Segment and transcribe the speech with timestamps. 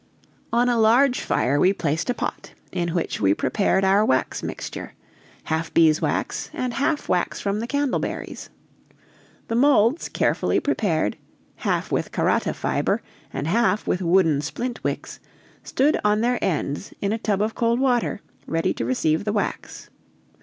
[0.51, 4.93] On a large fire we placed a pot, in which we prepared our wax mixture
[5.43, 8.49] half beeswax and half wax from the candleberries.
[9.47, 11.17] The molds, carefully prepared
[11.57, 15.19] half with karata fiber, and half with wooden splint wicks
[15.61, 19.87] stood on their ends in a tub of cold water, ready to receive the wax.